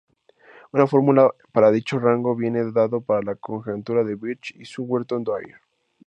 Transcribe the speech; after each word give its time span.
Una 0.71 0.87
fórmula 0.87 1.29
para 1.51 1.69
dicho 1.69 1.99
rango 1.99 2.35
viene 2.35 2.71
dada 2.71 2.99
por 2.99 3.23
la 3.23 3.35
conjetura 3.35 4.03
de 4.03 4.15
Birch 4.15 4.51
y 4.55 4.65
Swinnerton-Dyer. 4.65 5.61